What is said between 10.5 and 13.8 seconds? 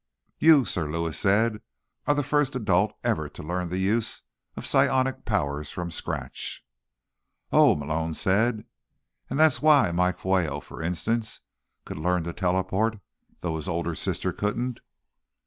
for instance, could learn to teleport, though his